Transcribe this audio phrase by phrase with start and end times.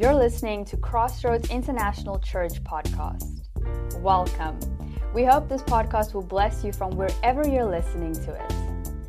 [0.00, 3.42] You're listening to Crossroads International Church podcast.
[4.00, 4.58] Welcome.
[5.12, 8.52] We hope this podcast will bless you from wherever you're listening to it.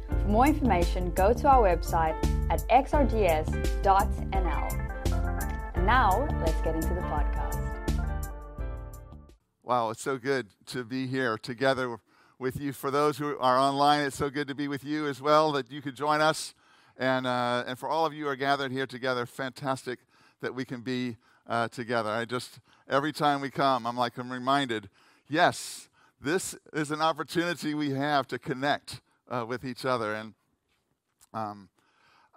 [0.10, 2.18] For more information, go to our website
[2.50, 4.34] at xrds.nl.
[5.76, 8.34] And now, let's get into the podcast.
[9.64, 12.02] Wow, it's so good to be here together
[12.38, 12.74] with you.
[12.74, 15.72] For those who are online, it's so good to be with you as well that
[15.72, 16.54] you could join us.
[16.98, 20.00] And, uh, and for all of you who are gathered here together, fantastic
[20.42, 22.10] that we can be uh, together.
[22.10, 22.60] I just,
[22.90, 24.90] every time we come, I'm like, I'm reminded,
[25.28, 30.14] yes, this is an opportunity we have to connect uh, with each other.
[30.14, 30.34] And
[31.34, 31.70] um,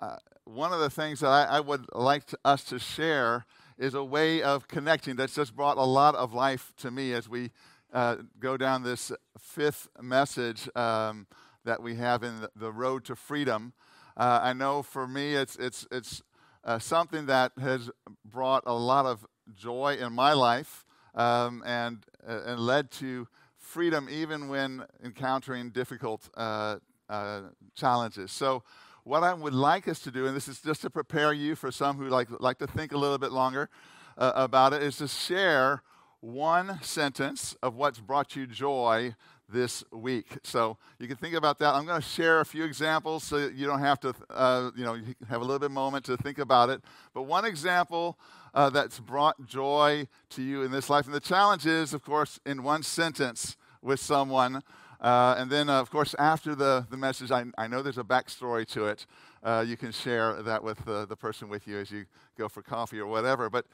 [0.00, 3.44] uh, one of the things that I, I would like to, us to share
[3.76, 7.28] is a way of connecting that's just brought a lot of life to me as
[7.28, 7.50] we
[7.92, 11.26] uh, go down this fifth message um,
[11.64, 13.72] that we have in the, the road to freedom.
[14.16, 16.22] Uh, I know for me, it's, it's, it's
[16.64, 17.90] uh, something that has
[18.24, 20.84] brought a lot of joy in my life
[21.14, 26.76] um, and, uh, and led to freedom even when encountering difficult uh,
[27.08, 27.42] uh,
[27.74, 28.32] challenges.
[28.32, 28.62] So,
[29.04, 31.70] what I would like us to do, and this is just to prepare you for
[31.70, 33.68] some who like, like to think a little bit longer
[34.16, 35.82] uh, about it, is to share
[36.20, 39.14] one sentence of what's brought you joy
[39.48, 40.38] this week.
[40.42, 41.74] So you can think about that.
[41.74, 44.98] I'm going to share a few examples so you don't have to, uh, you know,
[45.28, 46.82] have a little bit of moment to think about it.
[47.12, 48.18] But one example
[48.54, 52.40] uh, that's brought joy to you in this life, and the challenge is, of course,
[52.46, 54.62] in one sentence with someone.
[55.00, 58.04] Uh, and then, uh, of course, after the, the message, I, I know there's a
[58.04, 59.06] backstory to it.
[59.42, 62.06] Uh, you can share that with the, the person with you as you
[62.38, 63.50] go for coffee or whatever.
[63.50, 63.66] But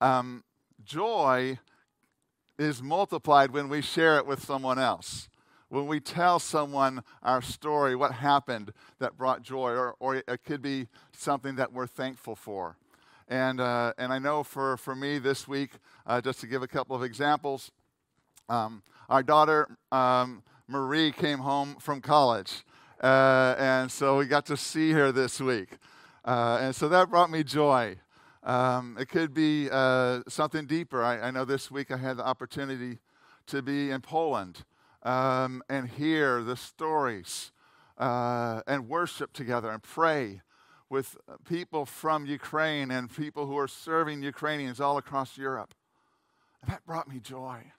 [0.00, 0.42] um,
[0.82, 1.58] joy
[2.60, 5.30] is multiplied when we share it with someone else.
[5.70, 10.60] When we tell someone our story, what happened that brought joy, or, or it could
[10.60, 12.76] be something that we're thankful for.
[13.28, 15.70] And, uh, and I know for, for me this week,
[16.06, 17.70] uh, just to give a couple of examples,
[18.50, 22.64] um, our daughter um, Marie came home from college.
[23.02, 25.78] Uh, and so we got to see her this week.
[26.26, 27.96] Uh, and so that brought me joy.
[28.42, 31.02] Um, it could be uh, something deeper.
[31.04, 32.98] I, I, know this week I had the opportunity
[33.48, 34.64] to be in Poland
[35.02, 37.52] um, and hear the stories
[37.98, 40.40] uh, and worship together and pray
[40.88, 45.74] with people from Ukraine and people who are serving Ukrainians all across Europe.
[46.62, 47.72] And that brought me joy.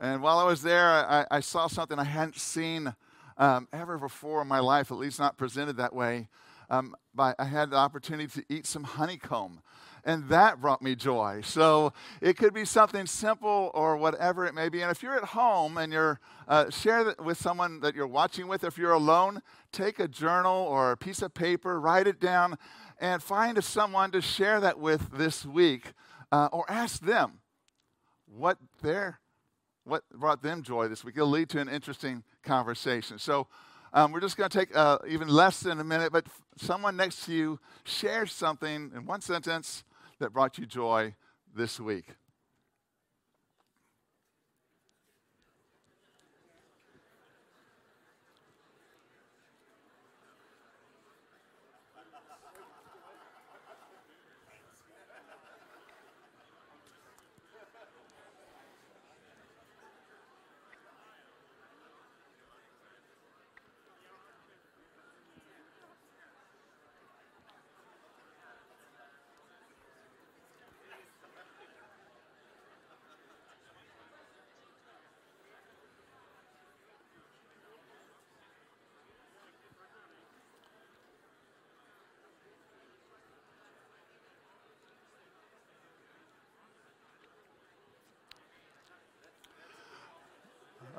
[0.00, 2.94] And while I was there, I, I saw something I hadn't seen
[3.36, 6.28] um, ever before in my life, at least not presented that way
[6.70, 9.60] um, by, I had the opportunity to eat some honeycomb.
[10.04, 11.40] And that brought me joy.
[11.44, 11.92] So
[12.22, 14.80] it could be something simple or whatever it may be.
[14.80, 18.64] And if you're at home and you're uh, share with someone that you're watching with,
[18.64, 19.42] if you're alone,
[19.72, 22.56] take a journal or a piece of paper, write it down,
[23.00, 25.92] and find someone to share that with this week,
[26.32, 27.40] uh, or ask them
[28.26, 29.20] what their
[29.84, 31.16] what brought them joy this week.
[31.16, 33.18] It'll lead to an interesting conversation.
[33.18, 33.46] So
[33.92, 36.26] um, we're just going to take uh, even less than a minute, but
[36.56, 39.84] someone next to you shares something in one sentence
[40.18, 41.14] that brought you joy
[41.54, 42.06] this week.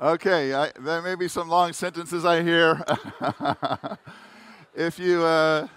[0.00, 2.82] Okay, I, there may be some long sentences I hear.
[4.74, 5.68] if you uh,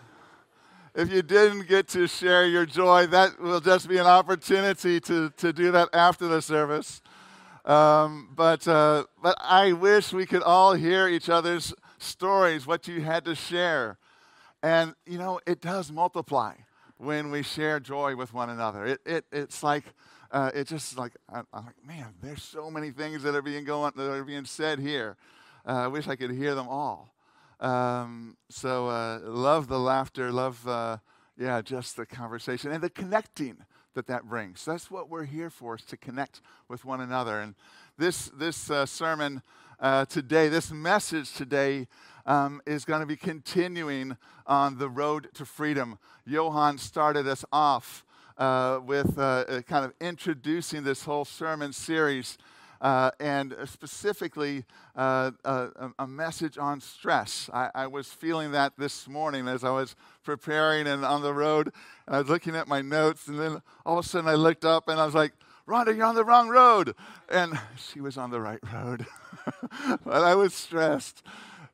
[0.95, 5.30] if you didn't get to share your joy, that will just be an opportunity to
[5.31, 7.01] to do that after the service.
[7.65, 13.01] Um, but uh, but I wish we could all hear each other's stories, what you
[13.01, 13.97] had to share,
[14.62, 16.53] and you know it does multiply
[16.95, 18.86] when we share joy with one another.
[18.86, 19.83] It, it it's like
[20.33, 23.63] uh, it's just like I'm, I'm, like, man, there's so many things that are being
[23.63, 25.15] going that are being said here.
[25.65, 27.13] Uh, I wish I could hear them all.
[27.59, 30.97] Um, so uh, love the laughter, love uh,
[31.38, 33.57] yeah, just the conversation and the connecting
[33.94, 34.65] that that brings.
[34.65, 37.39] That's what we're here for, is to connect with one another.
[37.39, 37.53] And
[38.00, 39.44] this this uh, sermon
[39.80, 41.88] uh, today, this message today.
[42.25, 44.15] Um, is going to be continuing
[44.47, 46.00] on the road to freedom.
[46.25, 48.06] Johan started us off
[48.38, 52.38] uh, with uh, kind of introducing this whole sermon series.
[52.81, 54.65] Uh, and specifically
[54.97, 57.50] uh, a, a, message on stress.
[57.53, 59.95] I, I, was feeling that this morning as I was
[60.25, 61.71] preparing and on the road,
[62.06, 64.65] and I was looking at my notes, and then all of a sudden I looked
[64.65, 65.31] up and I was like,
[65.68, 66.94] Rhonda, you're on the wrong road.
[67.30, 69.06] And she was on the right road.
[70.03, 71.24] but I was stressed.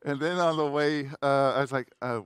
[0.05, 2.21] And then on the way, uh, I was like, uh,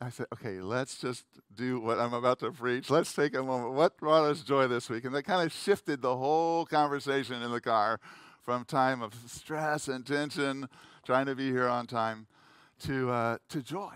[0.00, 1.24] I said, okay, let's just
[1.54, 2.88] do what I'm about to preach.
[2.88, 3.74] Let's take a moment.
[3.74, 5.04] What brought us joy this week?
[5.04, 7.98] And that kind of shifted the whole conversation in the car
[8.40, 10.68] from time of stress and tension,
[11.04, 12.28] trying to be here on time,
[12.84, 13.92] to, uh, to joy.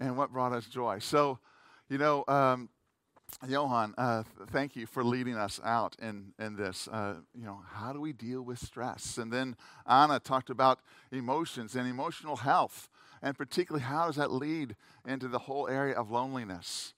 [0.00, 0.98] And what brought us joy?
[0.98, 1.38] So,
[1.88, 2.68] you know, um,
[3.46, 6.88] Johan, uh, thank you for leading us out in, in this.
[6.88, 9.16] Uh, you know, how do we deal with stress?
[9.16, 9.56] And then
[9.86, 10.80] Anna talked about
[11.12, 12.88] emotions and emotional health,
[13.22, 14.76] and particularly how does that lead
[15.06, 16.94] into the whole area of loneliness?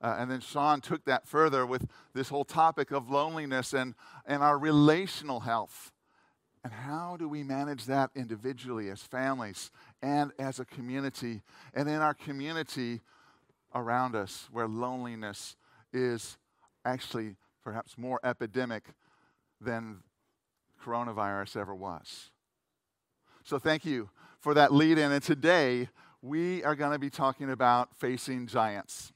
[0.00, 3.94] Uh, and then Sean took that further with this whole topic of loneliness and,
[4.26, 5.92] and our relational health.
[6.62, 9.70] And how do we manage that individually as families
[10.02, 11.42] and as a community?
[11.72, 13.00] And in our community
[13.74, 15.56] around us where loneliness
[15.92, 16.38] is
[16.84, 18.84] actually perhaps more epidemic
[19.60, 20.02] than
[20.82, 22.30] coronavirus ever was.
[23.46, 24.08] So, thank you
[24.40, 25.12] for that lead in.
[25.12, 25.90] And today,
[26.22, 29.12] we are going to be talking about facing giants.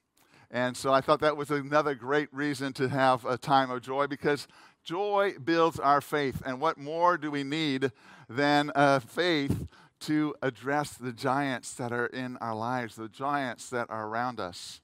[0.51, 4.07] And so, I thought that was another great reason to have a time of joy
[4.07, 4.47] because
[4.85, 6.43] joy builds our faith.
[6.45, 7.91] And what more do we need
[8.29, 9.67] than a faith
[10.01, 14.83] to address the giants that are in our lives, the giants that are around us?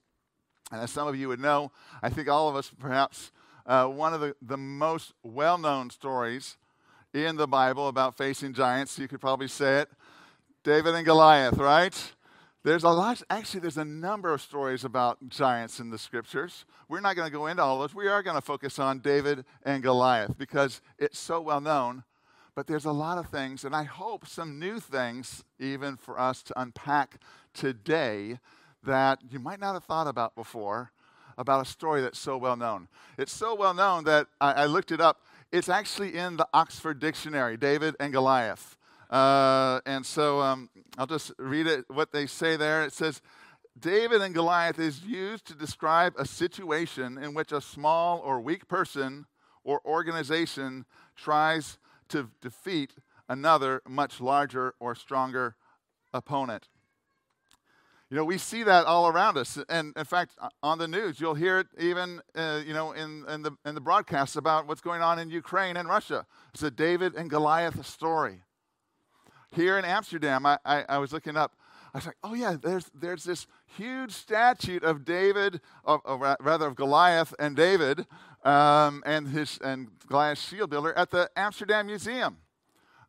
[0.73, 1.70] And as some of you would know,
[2.02, 3.31] I think all of us perhaps
[3.67, 6.56] uh, one of the, the most well known stories
[7.15, 9.91] in the Bible about facing giants, you could probably say it
[10.65, 12.13] David and Goliath, right?
[12.65, 16.65] There's a lot, actually, there's a number of stories about giants in the scriptures.
[16.89, 17.95] We're not going to go into all those.
[17.95, 22.05] We are going to focus on David and Goliath because it's so well known.
[22.55, 26.43] But there's a lot of things, and I hope some new things even for us
[26.45, 27.21] to unpack
[27.53, 28.39] today
[28.83, 30.93] that you might not have thought about before
[31.37, 32.89] about a story that's so well known.
[33.19, 35.21] It's so well known that I, I looked it up.
[35.55, 38.77] It's actually in the Oxford Dictionary, David and Goliath.
[39.09, 40.69] Uh, and so um,
[40.99, 42.83] I'll just read it, what they say there.
[42.83, 43.23] It says,
[43.79, 48.67] David and Goliath is used to describe a situation in which a small or weak
[48.67, 49.27] person
[49.62, 51.79] or organization tries
[52.09, 52.95] to defeat
[53.29, 55.55] another much larger or stronger
[56.12, 56.67] opponent.
[58.15, 59.59] You know, we see that all around us.
[59.69, 63.43] And in fact, on the news, you'll hear it even, uh, you know, in, in,
[63.43, 66.25] the, in the broadcasts about what's going on in Ukraine and Russia.
[66.53, 68.43] It's a David and Goliath story.
[69.51, 71.57] Here in Amsterdam, I, I, I was looking up.
[71.93, 76.69] I was like, oh, yeah, there's, there's this huge statue of David, of, of rather
[76.69, 78.07] of Goliath and David,
[78.45, 82.37] um, and, his, and Goliath's shield builder at the Amsterdam Museum.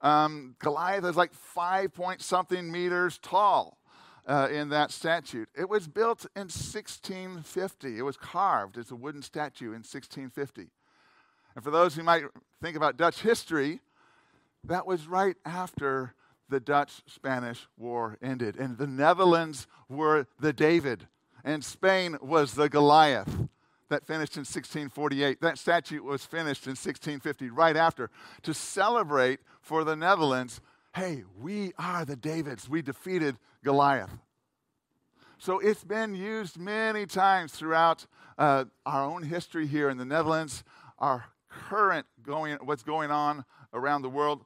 [0.02, 3.78] Um, Goliath is like five point something meters tall
[4.28, 5.46] uh, in that statue.
[5.56, 7.98] It was built in 1650.
[7.98, 10.68] It was carved as a wooden statue in 1650.
[11.56, 12.24] And for those who might
[12.62, 13.82] think about Dutch history,
[14.64, 16.14] that was right after
[16.50, 18.58] the Dutch Spanish War ended.
[18.58, 21.08] And the Netherlands were the David,
[21.44, 23.48] and Spain was the Goliath
[23.90, 25.42] that finished in 1648.
[25.42, 28.10] That statue was finished in 1650, right after,
[28.42, 30.60] to celebrate for the Netherlands
[30.96, 32.70] hey, we are the Davids.
[32.70, 34.18] We defeated Goliath.
[35.38, 38.06] So it's been used many times throughout
[38.38, 40.64] uh, our own history here in the Netherlands,
[40.98, 44.46] our current going, what's going on around the world.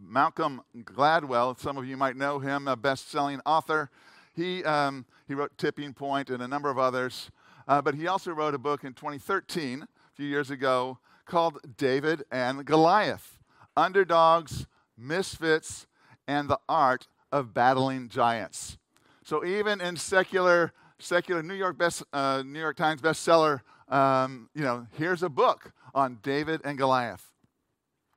[0.00, 3.90] Malcolm Gladwell, some of you might know him, a best-selling author.
[4.34, 7.30] He, um, he wrote Tipping Point and a number of others.
[7.68, 12.24] Uh, but he also wrote a book in 2013, a few years ago, called David
[12.30, 13.38] and Goliath
[13.76, 14.66] Underdogs,
[14.98, 15.86] Misfits,
[16.26, 18.78] and the Art of Battling Giants.
[19.24, 24.62] So even in secular, secular New York best, uh, New York Times bestseller, um, you
[24.62, 27.30] know, here's a book on David and Goliath.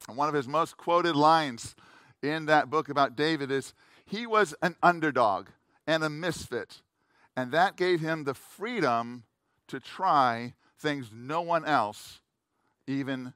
[0.08, 1.76] And one of his most quoted lines
[2.24, 3.74] in that book about David is,
[4.06, 5.50] "He was an underdog
[5.86, 6.82] and a misfit,
[7.36, 9.26] and that gave him the freedom
[9.68, 12.22] to try things no one else
[12.88, 13.34] even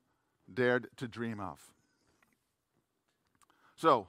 [0.52, 1.72] dared to dream of."
[3.76, 4.08] So,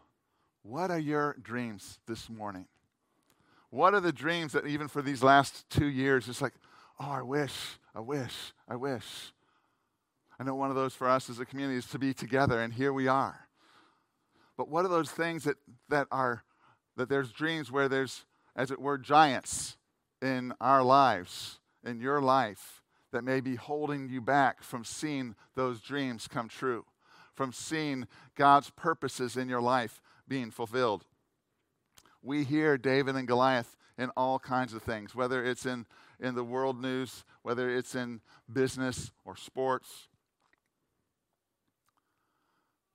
[0.63, 2.67] what are your dreams this morning?
[3.71, 6.55] What are the dreams that even for these last two years, it's like,
[6.99, 7.55] oh, I wish,
[7.95, 9.33] I wish, I wish.
[10.39, 12.73] I know one of those for us as a community is to be together, and
[12.73, 13.47] here we are.
[14.57, 15.57] But what are those things that,
[15.89, 16.43] that are,
[16.97, 18.25] that there's dreams where there's,
[18.57, 19.77] as it were, giants
[20.21, 25.81] in our lives, in your life, that may be holding you back from seeing those
[25.81, 26.85] dreams come true,
[27.35, 31.05] from seeing God's purposes in your life being fulfilled.
[32.23, 35.87] We hear David and Goliath in all kinds of things, whether it's in,
[36.19, 40.09] in the world news, whether it's in business or sports.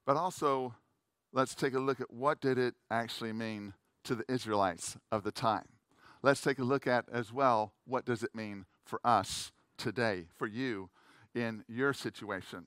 [0.05, 0.75] But also,
[1.33, 5.31] let's take a look at what did it actually mean to the Israelites of the
[5.31, 5.67] time.
[6.21, 10.47] Let's take a look at as well what does it mean for us today, for
[10.47, 10.89] you
[11.33, 12.65] in your situation.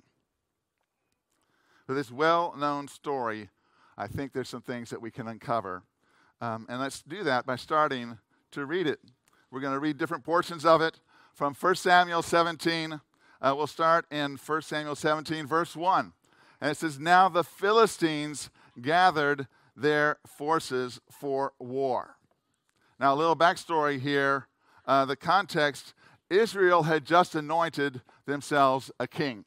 [1.87, 3.49] For this well known story,
[3.97, 5.85] I think there's some things that we can uncover.
[6.41, 8.19] Um, and let's do that by starting
[8.53, 9.01] to read it.
[9.51, 11.01] We're going to read different portions of it
[11.35, 13.01] from 1 Samuel 17.
[13.41, 16.13] Uh, we'll start in 1 Samuel 17, verse 1.
[16.61, 22.17] And it says, Now the Philistines gathered their forces for war.
[22.99, 24.49] Now, a little backstory here.
[24.85, 25.95] Uh, the context
[26.31, 29.45] Israel had just anointed themselves a king.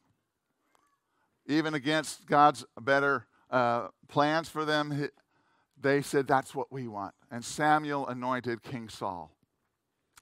[1.46, 5.08] Even against God's better uh, plans for them,
[5.82, 7.14] they said, That's what we want.
[7.30, 9.30] And Samuel anointed King Saul.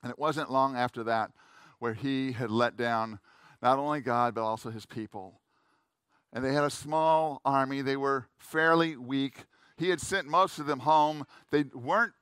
[0.03, 1.31] And it wasn't long after that
[1.79, 3.19] where he had let down
[3.63, 5.41] not only God, but also his people.
[6.33, 7.83] And they had a small army.
[7.83, 9.45] They were fairly weak.
[9.77, 11.27] He had sent most of them home.
[11.51, 12.13] They weren't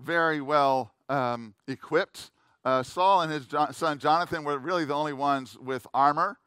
[0.00, 2.30] very well um, equipped.
[2.64, 6.38] Uh, Saul and his son Jonathan were really the only ones with armor,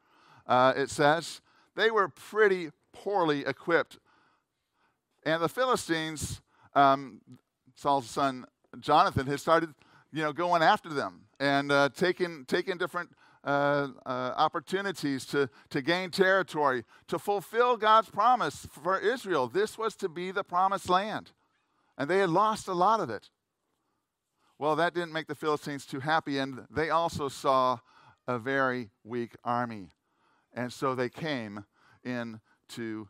[0.47, 1.41] uh, it says.
[1.75, 3.99] They were pretty poorly equipped.
[5.27, 6.41] And the Philistines,
[6.73, 7.19] um,
[7.75, 8.45] Saul's son
[8.79, 9.73] Jonathan, has started
[10.13, 13.09] you know, going after them and uh, taking, taking different
[13.43, 19.49] uh, uh, opportunities to, to gain territory, to fulfill God's promise for Israel.
[19.49, 21.33] This was to be the promised land.
[21.97, 23.29] And they had lost a lot of it.
[24.57, 27.79] Well, that didn't make the Philistines too happy, and they also saw
[28.29, 29.89] a very weak army.
[30.53, 31.65] And so they came
[32.05, 33.09] into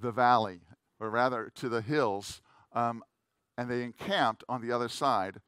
[0.00, 0.60] the valley,
[1.00, 2.40] or rather to the hills,
[2.72, 3.02] um,
[3.56, 5.40] and they encamped on the other side.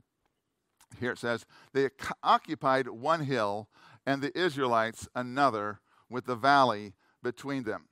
[0.98, 1.88] Here it says, they
[2.22, 3.68] occupied one hill,
[4.06, 7.84] and the Israelites another, with the valley between them.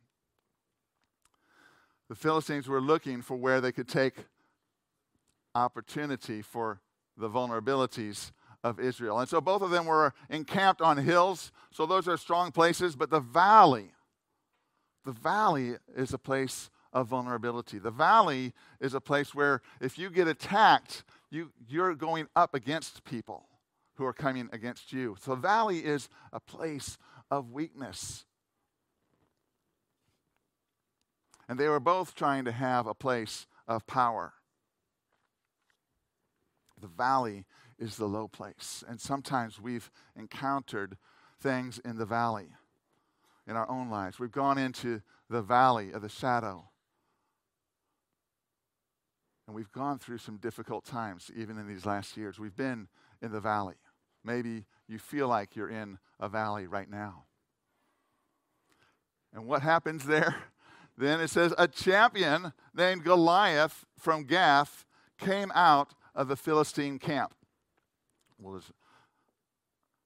[2.08, 4.14] The Philistines were looking for where they could take
[5.54, 6.80] opportunity for
[7.16, 8.32] the vulnerabilities
[8.64, 9.18] of Israel.
[9.18, 13.10] And so both of them were encamped on hills, so those are strong places, but
[13.10, 13.92] the valley,
[15.04, 17.78] the valley is a place of vulnerability.
[17.78, 23.04] The valley is a place where if you get attacked, you, you're going up against
[23.04, 23.46] people
[23.94, 25.16] who are coming against you.
[25.20, 26.98] So valley is a place
[27.30, 28.24] of weakness.
[31.48, 34.34] And they were both trying to have a place of power.
[36.80, 37.44] The valley
[37.78, 38.84] is the low place.
[38.86, 40.96] And sometimes we've encountered
[41.40, 42.48] things in the valley
[43.46, 44.18] in our own lives.
[44.18, 46.67] We've gone into the valley of the shadow.
[49.48, 52.38] And we've gone through some difficult times, even in these last years.
[52.38, 52.86] We've been
[53.22, 53.76] in the valley.
[54.22, 57.24] Maybe you feel like you're in a valley right now.
[59.32, 60.36] And what happens there?
[60.98, 64.84] Then it says, A champion named Goliath from Gath
[65.16, 67.34] came out of the Philistine camp.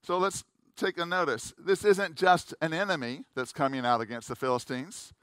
[0.03, 0.45] So let's
[0.77, 1.55] take a notice.
[1.57, 5.15] This isn't just an enemy that's coming out against the Philistines.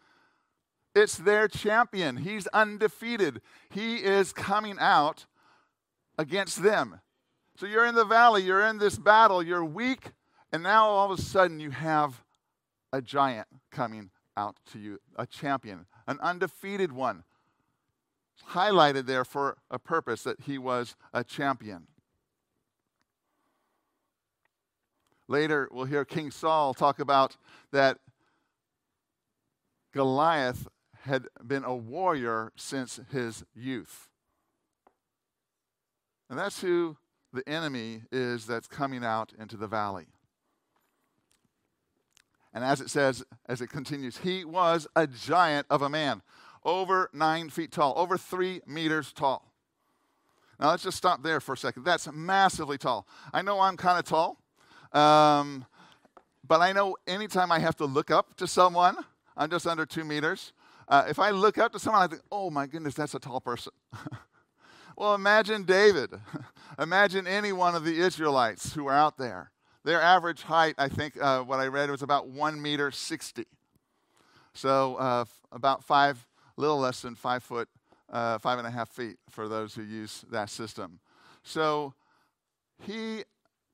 [0.99, 2.17] It's their champion.
[2.17, 3.39] He's undefeated.
[3.69, 5.27] He is coming out
[6.17, 6.99] against them.
[7.55, 10.11] So you're in the valley, you're in this battle, you're weak,
[10.51, 12.21] and now all of a sudden you have
[12.91, 17.23] a giant coming out to you, a champion, an undefeated one
[18.49, 21.87] highlighted there for a purpose that he was a champion.
[25.29, 27.37] Later, we'll hear King Saul talk about
[27.71, 27.99] that
[29.93, 30.67] Goliath
[31.09, 34.09] had been a warrior since his youth.
[36.29, 36.97] And that's who
[37.33, 40.07] the enemy is that's coming out into the valley.
[42.53, 46.21] And as it says, as it continues, he was a giant of a man
[46.63, 49.51] over nine feet tall, over three meters tall.
[50.59, 51.83] Now let's just stop there for a second.
[51.83, 53.07] That's massively tall.
[53.33, 54.37] I know I'm kind of tall,
[54.91, 55.65] um,
[56.45, 58.97] but I know anytime I have to look up to someone,
[59.37, 60.51] I'm just under two meters.
[60.89, 63.39] Uh, if I look up to someone, I think, oh my goodness, that's a tall
[63.39, 63.71] person.
[64.97, 66.09] well, imagine David.
[66.79, 69.51] imagine any one of the Israelites who are out there.
[69.83, 73.45] Their average height, I think, uh, what I read was about one meter sixty.
[74.53, 76.25] So uh, about five
[76.57, 77.69] little less than five foot,
[78.11, 80.99] uh, five and a half feet for those who use that system.
[81.43, 81.93] So
[82.81, 83.23] he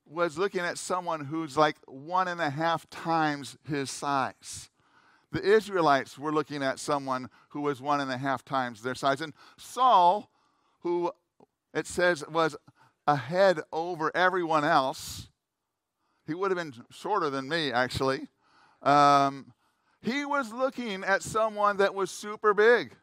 [0.06, 4.70] was looking at someone who's like one and a half times his size.
[5.36, 9.20] The Israelites were looking at someone who was one and a half times their size.
[9.20, 10.30] And Saul,
[10.80, 11.12] who
[11.74, 12.56] it says was
[13.06, 15.28] ahead over everyone else,
[16.26, 18.28] he would have been shorter than me, actually.
[18.80, 19.52] Um,
[20.00, 22.96] he was looking at someone that was super big.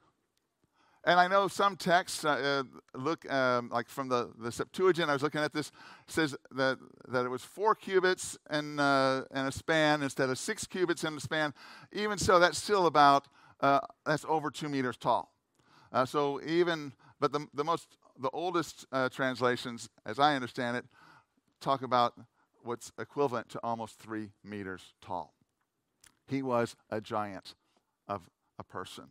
[1.06, 5.14] And I know some texts uh, uh, look um, like from the, the Septuagint, I
[5.14, 5.70] was looking at this,
[6.08, 6.78] says that,
[7.10, 11.18] that it was four cubits and, uh, and a span instead of six cubits and
[11.18, 11.54] a span.
[11.92, 13.28] Even so, that's still about,
[13.60, 15.34] uh, that's over two meters tall.
[15.92, 20.86] Uh, so even, but the, the most, the oldest uh, translations, as I understand it,
[21.60, 22.14] talk about
[22.64, 25.34] what's equivalent to almost three meters tall.
[26.28, 27.56] He was a giant
[28.08, 29.10] of a person.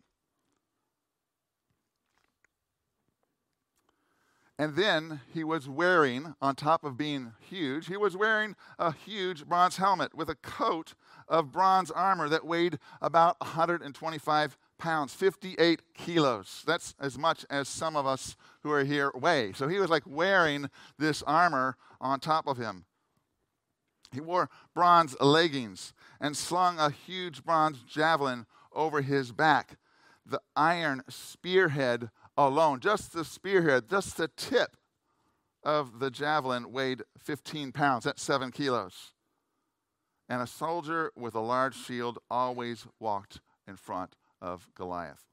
[4.58, 9.46] And then he was wearing, on top of being huge, he was wearing a huge
[9.46, 10.94] bronze helmet with a coat
[11.26, 16.62] of bronze armor that weighed about 125 pounds, 58 kilos.
[16.66, 19.52] That's as much as some of us who are here weigh.
[19.52, 20.68] So he was like wearing
[20.98, 22.84] this armor on top of him.
[24.12, 29.78] He wore bronze leggings and slung a huge bronze javelin over his back.
[30.26, 34.76] The iron spearhead alone, just the spearhead, just the tip
[35.62, 38.04] of the javelin weighed 15 pounds.
[38.04, 39.12] That's seven kilos.
[40.28, 45.24] And a soldier with a large shield always walked in front of Goliath.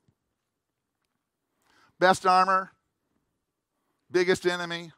[2.00, 2.72] Best armor,
[4.12, 4.91] biggest enemy.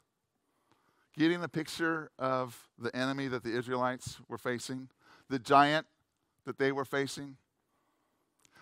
[1.18, 4.88] Getting the picture of the enemy that the Israelites were facing,
[5.30, 5.86] the giant
[6.46, 7.36] that they were facing.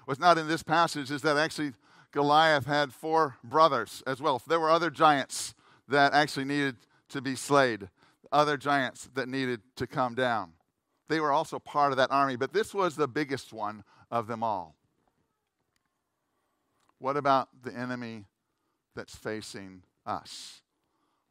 [0.05, 1.73] What's not in this passage is that actually
[2.11, 4.41] Goliath had four brothers as well.
[4.47, 5.53] There were other giants
[5.87, 6.77] that actually needed
[7.09, 7.89] to be slayed,
[8.31, 10.53] other giants that needed to come down.
[11.07, 14.43] They were also part of that army, but this was the biggest one of them
[14.43, 14.75] all.
[16.99, 18.25] What about the enemy
[18.95, 20.61] that's facing us?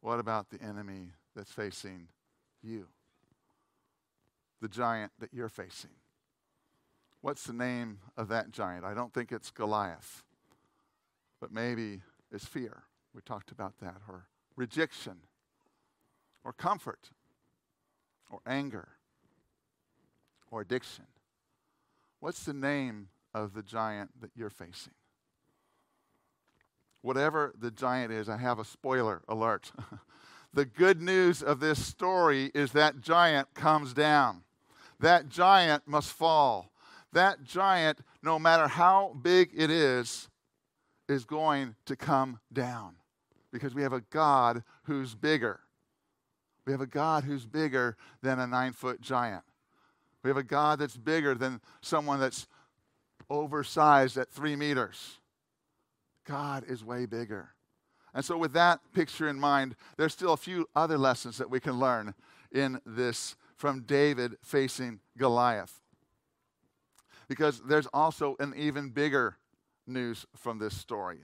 [0.01, 2.07] What about the enemy that's facing
[2.63, 2.87] you?
[4.61, 5.91] The giant that you're facing.
[7.21, 8.85] What's the name of that giant?
[8.85, 10.23] I don't think it's Goliath
[11.39, 12.83] but maybe is fear.
[13.13, 15.17] We talked about that, or rejection,
[16.43, 17.09] or comfort,
[18.29, 18.89] or anger,
[20.51, 21.05] or addiction.
[22.19, 24.93] What's the name of the giant that you're facing?
[27.01, 29.71] Whatever the giant is, I have a spoiler alert.
[30.53, 34.43] the good news of this story is that giant comes down.
[34.99, 36.71] That giant must fall.
[37.13, 40.28] That giant, no matter how big it is,
[41.09, 42.95] is going to come down
[43.51, 45.59] because we have a God who's bigger.
[46.65, 49.43] We have a God who's bigger than a nine foot giant.
[50.23, 52.47] We have a God that's bigger than someone that's
[53.29, 55.17] oversized at three meters.
[56.25, 57.49] God is way bigger.
[58.13, 61.59] And so, with that picture in mind, there's still a few other lessons that we
[61.59, 62.13] can learn
[62.51, 65.79] in this from David facing Goliath.
[67.27, 69.37] Because there's also an even bigger
[69.89, 71.19] news from this story.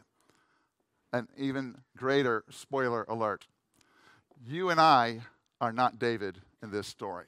[1.13, 3.47] An even greater spoiler alert.
[4.45, 5.21] You and I
[5.61, 7.25] are not David in this story.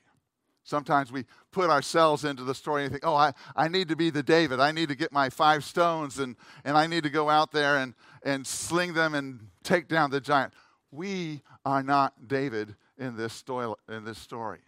[0.64, 1.24] Sometimes we
[1.54, 4.60] put ourselves into the story and think, oh, I, I need to be the David.
[4.60, 7.78] I need to get my five stones and, and I need to go out there
[7.78, 10.54] and, and sling them and take down the giant.
[10.92, 13.74] We are not David in this story.
[13.88, 14.60] In this story.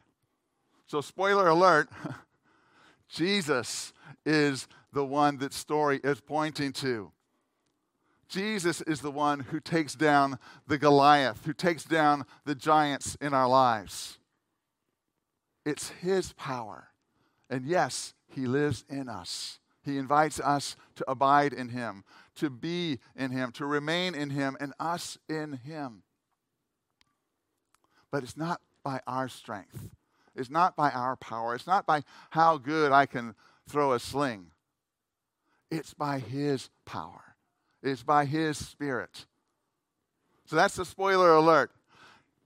[0.88, 1.90] So, spoiler alert
[3.10, 3.91] Jesus
[4.26, 7.12] is the one that story is pointing to.
[8.28, 13.34] Jesus is the one who takes down the Goliath, who takes down the giants in
[13.34, 14.19] our lives.
[15.65, 16.89] It's his power.
[17.50, 19.60] And yes, he lives in us.
[19.84, 22.04] He invites us to abide in him,
[22.36, 26.04] to be in him, to remain in him, and us in him.
[28.12, 29.89] But it's not by our strength.
[30.39, 31.54] It's not by our power.
[31.54, 33.36] It's not by how good I can
[33.67, 34.47] throw a sling.
[35.69, 37.36] It's by His power,
[37.84, 39.25] it's by His Spirit.
[40.45, 41.71] So that's the spoiler alert.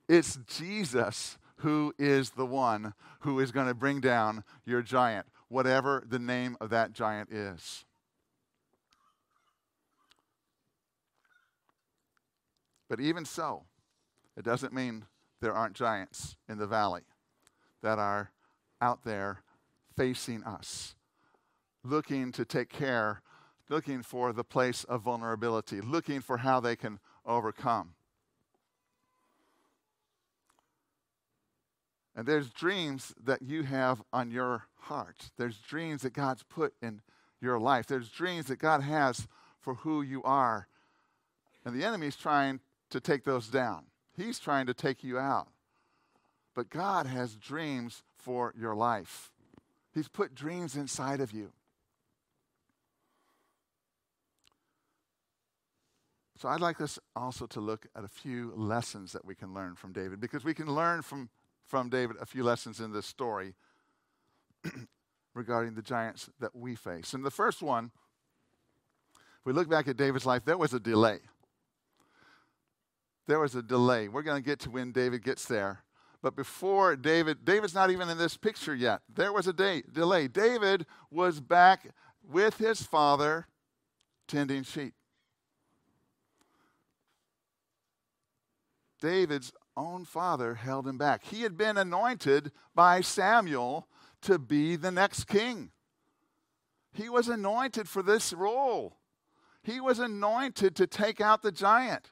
[0.10, 6.04] It's Jesus who is the one who is going to bring down your giant, whatever
[6.06, 7.86] the name of that giant is.
[12.90, 13.64] But even so,
[14.36, 15.06] it doesn't mean
[15.40, 17.04] there aren't giants in the valley
[17.84, 18.32] that are
[18.82, 19.44] out there
[19.96, 20.96] facing us
[21.84, 23.22] looking to take care,
[23.70, 27.94] looking for the place of vulnerability, looking for how they can overcome.
[32.16, 35.32] And there's dreams that you have on your heart.
[35.38, 37.02] There's dreams that God's put in
[37.42, 37.88] your life.
[37.88, 39.28] There's dreams that God has
[39.60, 40.68] for who you are.
[41.66, 42.60] And the enemy's trying
[42.92, 43.86] to take those down.
[44.16, 45.48] He's trying to take you out.
[46.56, 49.32] But God has dreams for your life.
[49.94, 51.52] He's put dreams inside of you.
[56.38, 59.76] So I'd like us also to look at a few lessons that we can learn
[59.76, 61.30] from David because we can learn from,
[61.66, 63.54] from David a few lessons in this story
[65.34, 67.14] regarding the giants that we face.
[67.14, 67.92] And the first one,
[69.16, 71.20] if we look back at David's life, there was a delay.
[73.28, 74.10] There was a delay.
[74.10, 75.84] We're going to get to when David gets there.
[76.24, 79.02] But before David, David's not even in this picture yet.
[79.14, 80.30] There was a day, delay.
[80.30, 81.90] David was back
[82.28, 83.46] with his father
[84.26, 84.94] tending sheep.
[89.02, 91.26] David's own father held him back.
[91.26, 93.90] He had been anointed by Samuel
[94.22, 95.72] to be the next king.
[96.94, 98.96] He was anointed for this role.
[99.62, 102.12] He was anointed to take out the giant.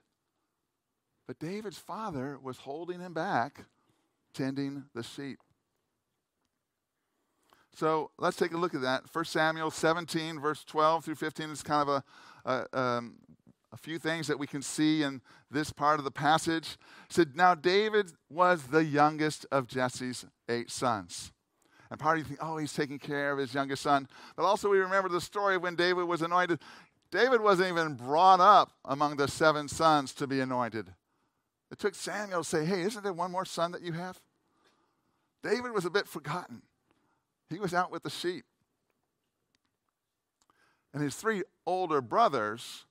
[1.27, 3.67] But David's father was holding him back,
[4.33, 5.39] tending the sheep.
[7.73, 9.03] So let's take a look at that.
[9.11, 12.03] 1 Samuel 17, verse 12 through 15 is kind of
[12.45, 13.15] a, a um,
[13.73, 16.77] a few things that we can see in this part of the passage.
[17.09, 21.31] It said, Now David was the youngest of Jesse's eight sons.
[21.89, 24.07] And part of you think, oh, he's taking care of his youngest son.
[24.35, 26.59] But also, we remember the story of when David was anointed.
[27.11, 30.93] David wasn't even brought up among the seven sons to be anointed.
[31.71, 34.19] It took Samuel to say, hey, isn't there one more son that you have?
[35.41, 36.61] David was a bit forgotten.
[37.49, 38.45] He was out with the sheep.
[40.93, 42.85] And his three older brothers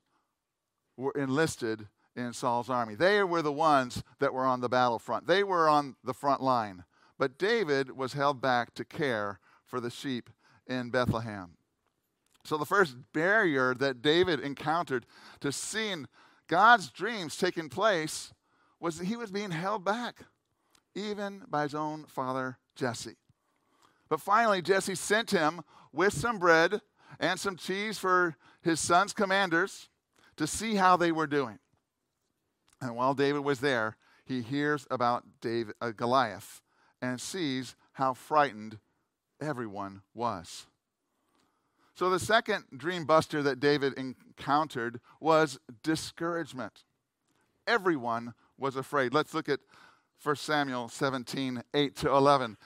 [0.97, 2.95] were enlisted in Saul's army.
[2.95, 6.85] They were the ones that were on the battlefront, they were on the front line.
[7.19, 10.31] But David was held back to care for the sheep
[10.67, 11.51] in Bethlehem.
[12.45, 15.05] So, the first barrier that David encountered
[15.41, 16.07] to seeing
[16.49, 18.33] God's dreams taking place
[18.81, 20.21] was that he was being held back,
[20.95, 23.17] even by his own father, Jesse.
[24.09, 25.63] But finally, Jesse sent him
[25.93, 26.81] with some bread
[27.21, 29.89] and some cheese for his son's commanders
[30.37, 31.59] to see how they were doing.
[32.81, 36.63] And while David was there, he hears about David, uh, Goliath
[37.03, 38.79] and sees how frightened
[39.41, 40.67] everyone was.
[41.95, 46.85] So, the second dream buster that David encountered was discouragement.
[47.67, 49.13] Everyone was afraid.
[49.13, 49.61] Let's look at
[50.23, 52.57] 1 Samuel 17, 8 to 11.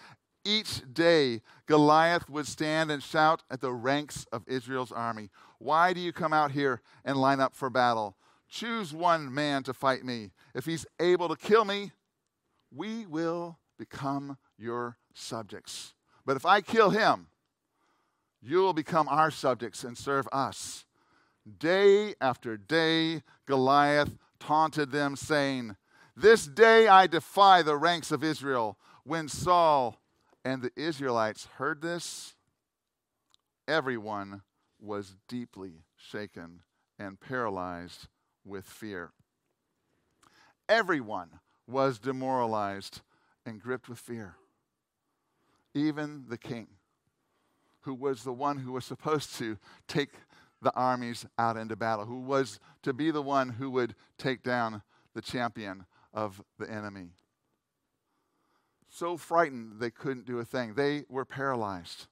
[0.44, 6.00] Each day, Goliath would stand and shout at the ranks of Israel's army Why do
[6.00, 8.16] you come out here and line up for battle?
[8.50, 10.32] Choose one man to fight me.
[10.54, 11.92] If he's able to kill me,
[12.70, 15.94] we will become your subjects.
[16.26, 17.28] But if I kill him,
[18.42, 20.84] you will become our subjects and serve us.
[21.58, 25.76] Day after day, Goliath taunted them, saying,
[26.16, 28.78] This day I defy the ranks of Israel.
[29.02, 30.00] When Saul
[30.44, 32.34] and the Israelites heard this,
[33.66, 34.42] everyone
[34.80, 36.60] was deeply shaken
[36.98, 38.06] and paralyzed
[38.44, 39.12] with fear.
[40.68, 43.00] Everyone was demoralized
[43.44, 44.36] and gripped with fear.
[45.74, 46.68] Even the king,
[47.80, 50.12] who was the one who was supposed to take
[50.62, 54.82] the armies out into battle, who was to be the one who would take down
[55.14, 57.10] the champion of the enemy
[58.94, 60.74] so frightened they couldn't do a thing.
[60.74, 62.06] They were paralyzed.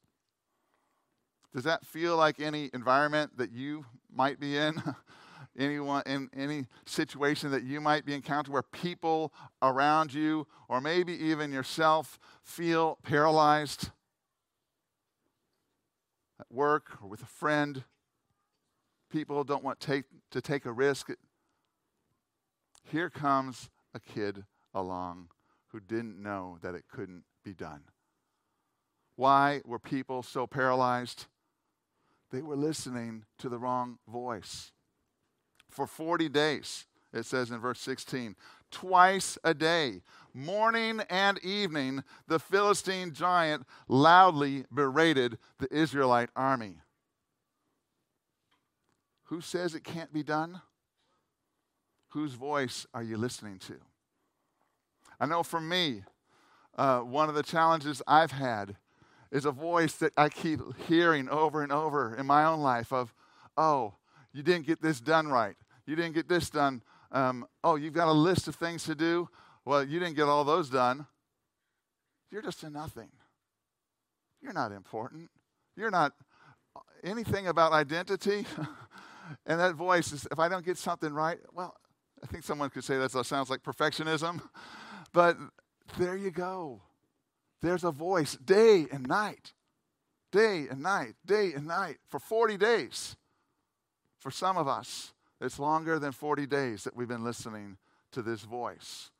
[1.54, 4.82] Does that feel like any environment that you might be in?
[5.58, 11.12] Anyone in any situation that you might be encountering where people around you, or maybe
[11.12, 13.90] even yourself, feel paralyzed
[16.40, 17.84] at work or with a friend?
[19.10, 21.10] People don't want take, to take a risk.
[22.90, 25.28] Here comes a kid along
[25.68, 27.82] who didn't know that it couldn't be done.
[29.16, 31.26] Why were people so paralyzed?
[32.30, 34.72] They were listening to the wrong voice.
[35.68, 38.36] For 40 days, it says in verse 16,
[38.70, 40.00] twice a day,
[40.32, 46.76] morning and evening, the Philistine giant loudly berated the Israelite army.
[49.24, 50.60] Who says it can't be done?
[52.12, 53.76] Whose voice are you listening to?
[55.18, 56.02] I know for me,
[56.76, 58.76] uh, one of the challenges I've had
[59.30, 63.14] is a voice that I keep hearing over and over in my own life of,
[63.56, 63.94] oh,
[64.32, 65.56] you didn't get this done right.
[65.86, 66.82] You didn't get this done.
[67.12, 69.30] Um, oh, you've got a list of things to do.
[69.64, 71.06] Well, you didn't get all those done.
[72.30, 73.08] you're just a nothing.
[74.42, 75.30] You're not important.
[75.76, 76.12] You're not
[77.02, 78.44] anything about identity.
[79.46, 81.74] and that voice is, if I don't get something right, well,
[82.22, 84.40] I think someone could say that sounds like perfectionism.
[85.12, 85.36] But
[85.98, 86.80] there you go.
[87.60, 89.52] There's a voice day and night,
[90.30, 93.16] day and night, day and night for 40 days.
[94.18, 97.76] For some of us, it's longer than 40 days that we've been listening
[98.12, 99.10] to this voice,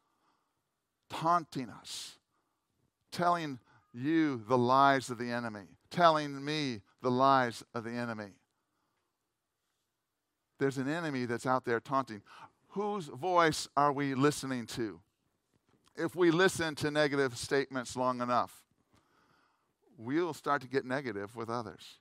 [1.11, 2.19] taunting us,
[3.11, 3.59] telling
[3.93, 8.31] you the lies of the enemy, telling me the lies of the enemy.
[10.59, 12.23] There's an enemy that's out there taunting.
[12.73, 15.01] Whose voice are we listening to?
[15.95, 18.63] If we listen to negative statements long enough,
[19.99, 21.99] we'll start to get negative with others.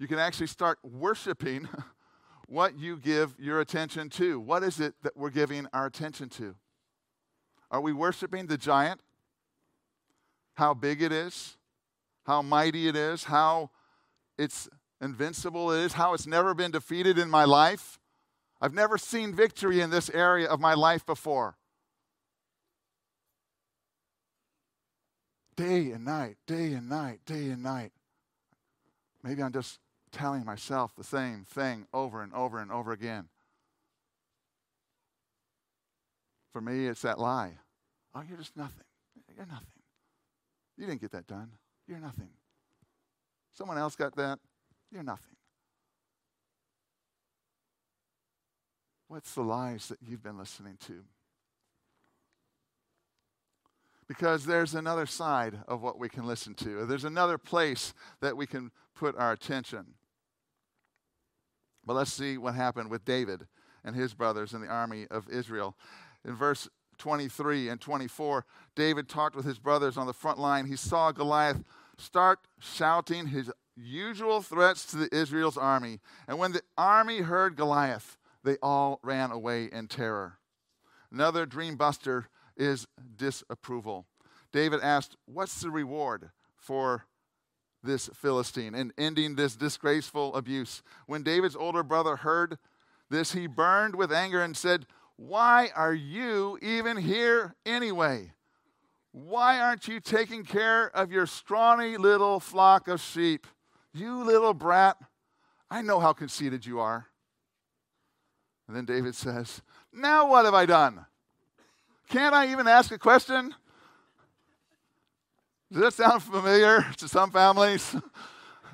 [0.00, 1.68] You can actually start worshiping
[2.48, 4.40] what you give your attention to.
[4.40, 6.56] What is it that we're giving our attention to?
[7.70, 9.00] Are we worshiping the giant?
[10.54, 11.56] How big it is?
[12.24, 13.22] How mighty it is?
[13.22, 13.70] How
[14.36, 14.68] it's
[15.00, 15.92] invincible it is?
[15.92, 17.99] How it's never been defeated in my life?
[18.60, 21.56] I've never seen victory in this area of my life before.
[25.56, 27.92] Day and night, day and night, day and night.
[29.22, 29.78] Maybe I'm just
[30.12, 33.28] telling myself the same thing over and over and over again.
[36.52, 37.58] For me, it's that lie.
[38.14, 38.84] Oh, you're just nothing.
[39.36, 39.66] You're nothing.
[40.76, 41.52] You didn't get that done.
[41.86, 42.30] You're nothing.
[43.52, 44.38] Someone else got that.
[44.90, 45.36] You're nothing.
[49.10, 51.02] What's the lies that you've been listening to?
[54.06, 56.86] Because there's another side of what we can listen to.
[56.86, 59.94] There's another place that we can put our attention.
[61.84, 63.48] But let's see what happened with David
[63.84, 65.76] and his brothers in the army of Israel.
[66.24, 66.68] In verse
[66.98, 68.46] 23 and 24,
[68.76, 70.66] David talked with his brothers on the front line.
[70.66, 71.64] He saw Goliath
[71.98, 75.98] start shouting his usual threats to the Israel's army.
[76.28, 80.38] And when the army heard Goliath, they all ran away in terror.
[81.12, 84.06] Another dream buster is disapproval.
[84.52, 87.06] David asked, What's the reward for
[87.82, 90.82] this Philistine and ending this disgraceful abuse.
[91.06, 92.58] When David's older brother heard
[93.08, 98.32] this, he burned with anger and said, Why are you even here anyway?
[99.12, 103.46] Why aren't you taking care of your scrawny little flock of sheep?
[103.92, 104.96] You little brat,
[105.68, 107.06] I know how conceited you are.
[108.70, 111.04] And then David says, Now what have I done?
[112.08, 113.52] Can't I even ask a question?
[115.72, 117.96] Does that sound familiar to some families?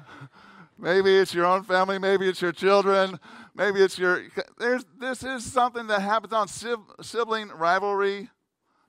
[0.79, 3.19] maybe it's your own family, maybe it's your children,
[3.55, 4.25] maybe it's your.
[4.59, 8.29] There's, this is something that happens on sibling rivalry,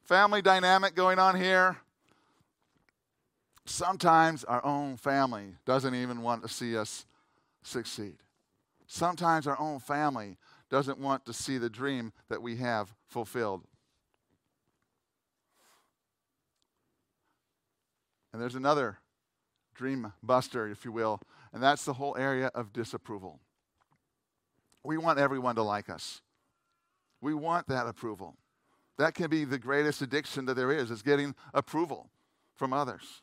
[0.04, 1.78] family dynamic going on here.
[3.64, 7.06] Sometimes our own family doesn't even want to see us
[7.64, 8.18] succeed.
[8.88, 10.36] Sometimes our own family
[10.70, 13.64] doesn't want to see the dream that we have fulfilled.
[18.34, 19.00] And there's another
[19.74, 21.22] dream buster, if you will,
[21.54, 23.40] and that's the whole area of disapproval.
[24.84, 26.22] We want everyone to like us.
[27.22, 28.36] We want that approval.
[28.98, 32.10] That can be the greatest addiction that there is, is getting approval
[32.56, 33.22] from others.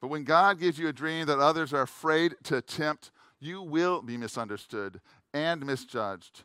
[0.00, 4.02] But when God gives you a dream that others are afraid to attempt, you will
[4.02, 5.00] be misunderstood
[5.32, 6.44] and misjudged.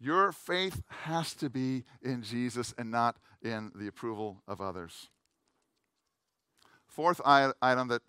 [0.00, 5.08] Your faith has to be in Jesus and not in the approval of others.
[6.86, 8.02] Fourth item that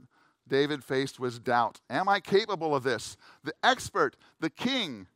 [0.47, 1.79] David faced was doubt.
[1.89, 3.17] Am I capable of this?
[3.43, 5.07] The expert, the king,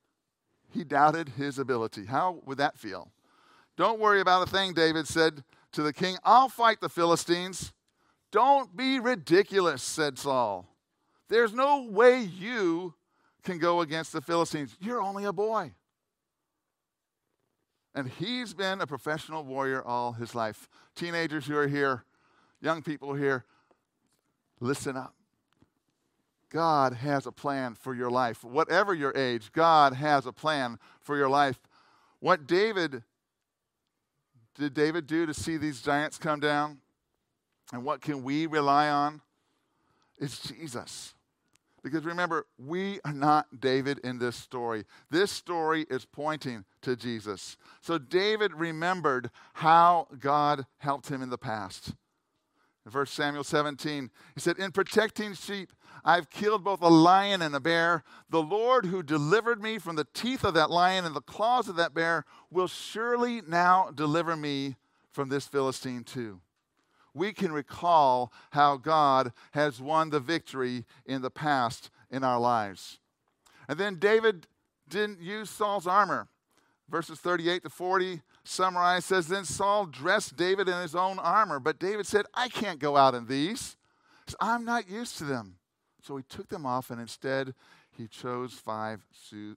[0.72, 2.06] he doubted his ability.
[2.06, 3.12] How would that feel?
[3.78, 6.18] Don't worry about a thing, David said to the king.
[6.24, 7.74] I'll fight the Philistines.
[8.32, 10.68] Don't be ridiculous, said Saul.
[11.30, 12.96] There's no way you
[13.44, 14.76] can go against the Philistines.
[14.80, 15.74] You're only a boy.
[17.96, 20.70] And he's been a professional warrior all his life.
[20.96, 22.04] Teenagers who are here,
[22.62, 23.46] young people here,
[24.60, 25.16] Listen up.
[26.50, 28.44] God has a plan for your life.
[28.44, 31.60] Whatever your age, God has a plan for your life.
[32.20, 33.04] What David
[34.56, 36.80] did David do to see these giants come down?
[37.72, 39.22] And what can we rely on?
[40.18, 41.14] It's Jesus.
[41.84, 44.86] Because remember, we are not David in this story.
[45.10, 47.58] This story is pointing to Jesus.
[47.82, 51.94] So David remembered how God helped him in the past.
[52.86, 57.56] In 1 Samuel 17, he said, In protecting sheep, I've killed both a lion and
[57.56, 58.04] a bear.
[58.30, 61.76] The Lord who delivered me from the teeth of that lion and the claws of
[61.76, 64.78] that bear will surely now deliver me
[65.12, 66.42] from this Philistine too.
[67.14, 73.00] We can recall how God has won the victory in the past in our lives.
[73.68, 74.48] And then David
[74.88, 76.28] didn't use Saul's armor.
[76.90, 81.80] Verses 38 to 40 summarize says, Then Saul dressed David in his own armor, but
[81.80, 83.78] David said, I can't go out in these.
[84.40, 85.56] I'm not used to them.
[86.02, 87.54] So he took them off, and instead
[87.96, 89.06] he chose five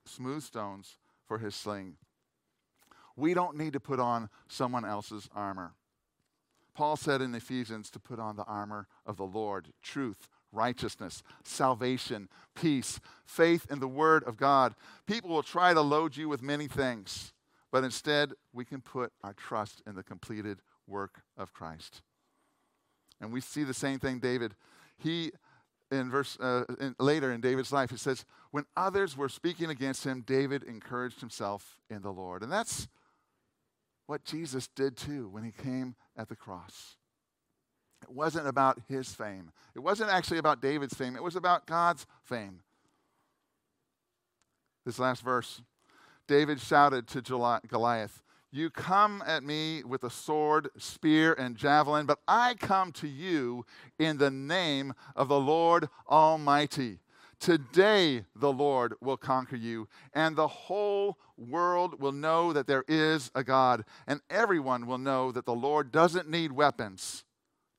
[0.05, 1.97] smooth stones for his sling.
[3.17, 5.73] We don't need to put on someone else's armor.
[6.75, 12.29] Paul said in Ephesians to put on the armor of the Lord truth, righteousness, salvation,
[12.55, 14.75] peace, faith in the Word of God.
[15.07, 17.33] People will try to load you with many things,
[17.71, 22.03] but instead we can put our trust in the completed work of Christ.
[23.21, 24.55] And we see the same thing, David.
[24.99, 25.33] He,
[25.91, 30.05] in verse uh, in, later in David's life, he says, "When others were speaking against
[30.05, 32.89] him, David encouraged himself in the Lord." And that's
[34.07, 36.97] what Jesus did too when he came at the cross.
[38.03, 39.53] It wasn't about his fame.
[39.75, 41.17] It wasn't actually about David's fame.
[41.17, 42.61] It was about God's fame.
[44.85, 45.63] This last verse
[46.27, 52.19] David shouted to Goliath, You come at me with a sword, spear, and javelin, but
[52.27, 53.65] I come to you
[53.99, 57.02] in the name of the Lord Almighty.
[57.43, 63.33] Today the Lord will conquer you, and the whole world will know that there is
[63.35, 67.25] a God, and everyone will know that the Lord doesn't need weapons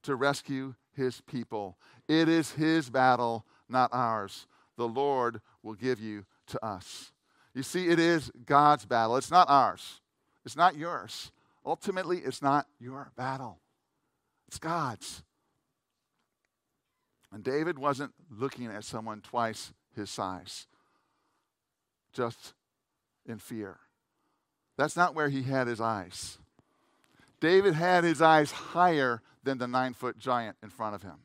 [0.01, 1.77] to rescue his people.
[2.09, 4.47] It is his battle, not ours.
[4.75, 7.13] The Lord will give you to us.
[7.55, 9.15] You see, it is God's battle.
[9.15, 10.01] It's not ours,
[10.43, 11.31] it's not yours.
[11.65, 13.61] Ultimately, it's not your battle,
[14.45, 15.23] it's God's.
[17.33, 20.67] And David wasn't looking at someone twice his size,
[22.13, 22.53] just
[23.25, 23.79] in fear.
[24.77, 26.37] That's not where he had his eyes.
[27.39, 31.17] David had his eyes higher than the nine foot giant in front of him.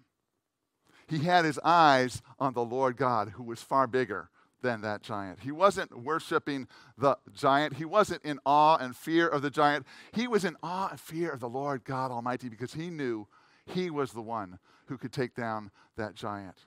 [1.06, 4.30] He had his eyes on the Lord God, who was far bigger
[4.62, 5.40] than that giant.
[5.40, 7.74] He wasn't worshiping the giant.
[7.74, 9.86] He wasn't in awe and fear of the giant.
[10.12, 13.28] He was in awe and fear of the Lord God Almighty because he knew
[13.68, 16.66] he was the one who could take down that giant.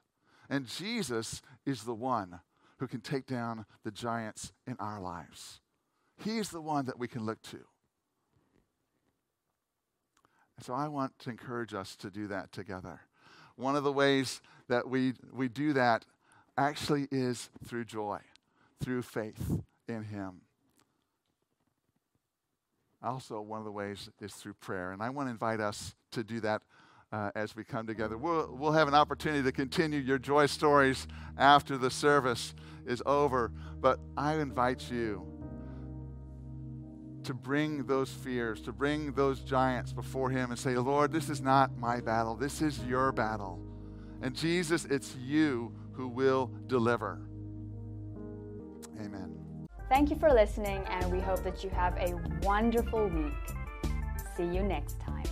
[0.49, 2.41] And Jesus is the one
[2.77, 5.61] who can take down the giants in our lives.
[6.23, 7.59] He's the one that we can look to.
[10.61, 13.01] So I want to encourage us to do that together.
[13.55, 16.05] One of the ways that we, we do that
[16.57, 18.19] actually is through joy,
[18.79, 20.41] through faith in Him.
[23.03, 24.91] Also, one of the ways is through prayer.
[24.91, 26.61] And I want to invite us to do that
[27.11, 28.17] uh, as we come together.
[28.17, 32.53] We'll, we'll have an opportunity to continue your joy stories after the service
[32.85, 33.51] is over.
[33.79, 35.27] But I invite you
[37.23, 41.41] to bring those fears, to bring those giants before Him and say, Lord, this is
[41.41, 43.59] not my battle, this is your battle.
[44.21, 47.21] And Jesus, it's you who will deliver.
[48.99, 49.35] Amen.
[49.89, 53.33] Thank you for listening, and we hope that you have a wonderful week.
[54.37, 55.25] See you next time.